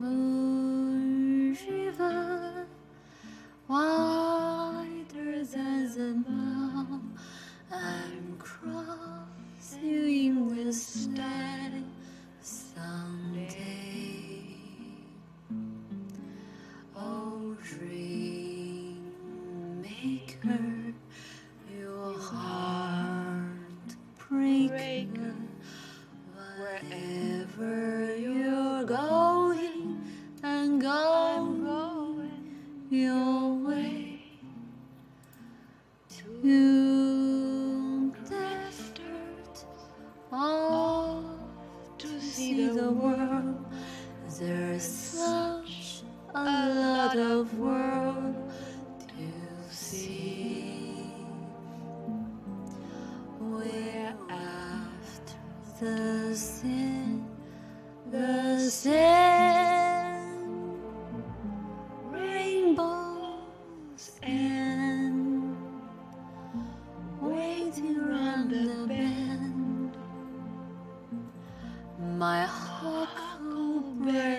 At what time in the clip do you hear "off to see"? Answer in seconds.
40.34-42.68